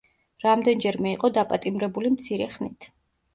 რამდენჯერმე 0.45 1.11
იყო 1.17 1.31
დაპატიმრებული 1.35 2.13
მცირე 2.15 2.49
ხნით. 2.57 2.91